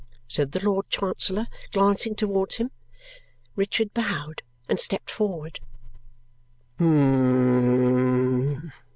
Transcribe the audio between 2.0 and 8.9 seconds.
towards him. Richard bowed and stepped forward. "Hum!"